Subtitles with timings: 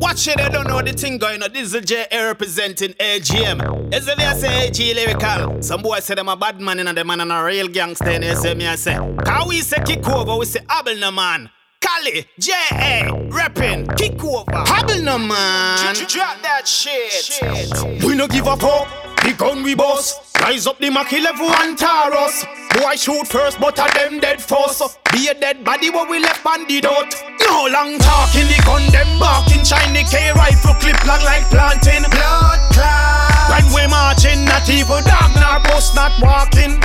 [0.00, 1.52] Watch it, I don't know what the thing going on.
[1.52, 3.94] This is J representing AGM.
[3.94, 5.62] Is it I say AG lyrical?
[5.62, 8.10] Some boy say them a bad man and them man and a real gangster.
[8.10, 8.94] And they say me I say,
[9.26, 11.50] how we say kick over, we say abel no man.
[11.80, 13.10] Cali, J.A.
[13.28, 14.50] reppin', kick over.
[14.50, 15.94] Habble no man.
[16.08, 17.12] Drop that shit.
[17.12, 18.02] shit.
[18.02, 18.88] We no give up hope.
[19.22, 20.23] The gun we boss.
[20.40, 22.44] Rise up the Maki level and Taurus.
[22.74, 24.98] Boy shoot first, but a them dead first.
[25.12, 27.14] Be a dead body what we left banded out.
[27.40, 29.64] No long talking, the gun them barking.
[29.64, 32.02] Shiny K rifle clip long like planting.
[32.10, 33.50] Blood clot.
[33.50, 36.80] When we marching, not even dog nor post, not walking.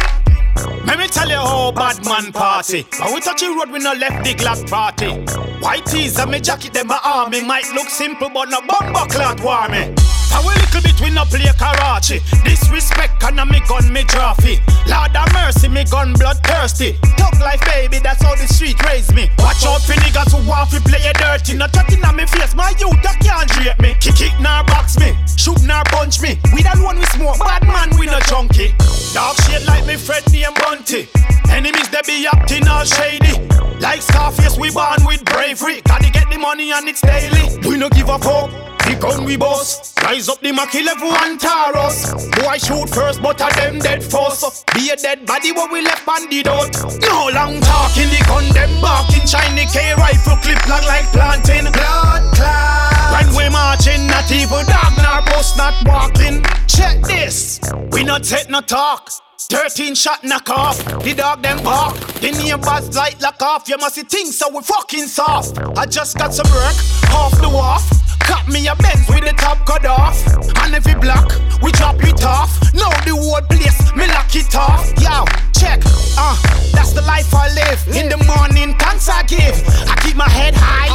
[0.86, 2.86] Let me tell you how bad man party.
[3.00, 5.10] When we touch the road, we no left the glass party.
[5.60, 7.44] White tees and me jacket, them my army.
[7.44, 9.68] Might look simple, but no bomber cloth war
[10.30, 10.34] me.
[10.34, 12.22] How a little bit we no play Karachi.
[12.44, 14.60] Disrespect and me gun me trophy.
[14.88, 16.98] Lord of mercy, me gun bloodthirsty.
[17.18, 19.30] Talk life, baby, that's how the street raised me.
[19.40, 21.56] Watch out for niggas who want to play dirty.
[21.58, 23.96] Not chatting on me face, my youth that can't drape me.
[24.00, 26.40] Kick it nor box me, shoot nor punch me.
[26.54, 28.74] We that one we smoke, bad man we no junkie.
[29.14, 31.08] Dark shade like me Fred name Bunty.
[31.50, 33.34] Enemies they be acting all shady.
[33.80, 35.82] Like Scarface, we born with bravery.
[35.82, 37.58] Gotta get the money and it's daily.
[37.68, 38.52] We no give up hope.
[39.00, 39.94] Gun we boss.
[40.04, 42.12] Rise up the Maki level and Taurus.
[42.36, 44.66] Boy shoot first, but a them dead first.
[44.76, 46.74] Be a dead body what we left banded out.
[47.00, 49.26] No long talking, the gun them barking.
[49.26, 51.72] Shiny K rifle clip long like planting.
[51.72, 53.16] Blood clot.
[53.16, 56.44] When we marching, not even dog nor bus not walking.
[56.68, 57.62] Check this.
[57.92, 59.12] We not take no talk.
[59.50, 61.96] 13 shot knock off, the dog them bark.
[62.20, 63.70] The neighbors light lock off.
[63.70, 65.58] You must see things so we fucking soft.
[65.78, 66.76] I just got some work
[67.16, 68.09] off the wharf.
[76.90, 77.96] That's the life I live.
[77.96, 79.56] In the morning, thanks I give.
[79.88, 80.90] I keep my head high,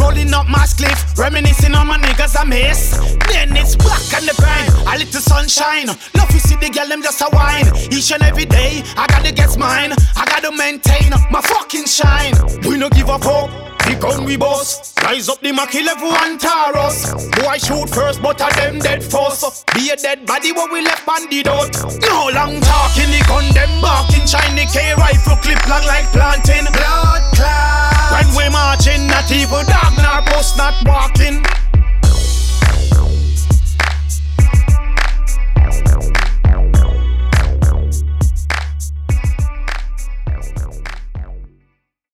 [0.00, 2.96] rolling up my cliff, reminiscing on my niggas I miss.
[3.28, 5.86] Then it's black and the grind, a little sunshine.
[6.14, 7.66] Love you see the girl, them just a wine.
[7.90, 9.92] Each and every day, I gotta get mine.
[10.16, 12.34] I gotta maintain my fucking shine.
[12.68, 13.50] We no give up hope.
[13.86, 14.94] The gun we boss.
[15.02, 16.38] Rise up the Maki level and.
[17.42, 19.66] Boy shoot first, but a them dead first.
[19.74, 21.74] Be a dead body when we left banded out.
[22.00, 23.82] No long talking, the gun them
[24.32, 26.64] Shiny K rifle clip long like planting.
[26.72, 28.12] Blood clot.
[28.16, 31.44] When we marching, not even dog nor bus not walking.